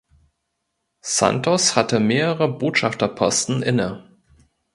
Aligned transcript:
Santos 1.05 1.75
hatte 1.75 1.99
mehrere 1.99 2.47
Botschafterposten 2.51 3.61
inne. 3.61 4.03